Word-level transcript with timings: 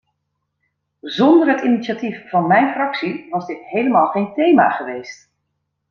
Zonder 1.01 1.47
het 1.49 1.61
initiatief 1.61 2.29
van 2.29 2.47
mijn 2.47 2.71
fractie 2.73 3.27
was 3.29 3.45
dit 3.45 3.59
helemaal 3.61 4.07
geen 4.07 4.33
thema 4.33 4.69
geweest. 4.69 5.29